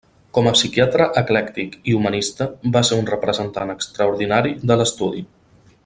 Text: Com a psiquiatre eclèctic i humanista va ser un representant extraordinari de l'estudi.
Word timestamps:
Com 0.35 0.47
a 0.49 0.53
psiquiatre 0.53 1.05
eclèctic 1.21 1.75
i 1.91 1.95
humanista 1.99 2.47
va 2.77 2.83
ser 2.91 2.99
un 3.03 3.07
representant 3.13 3.75
extraordinari 3.77 4.57
de 4.73 4.81
l'estudi. 4.83 5.25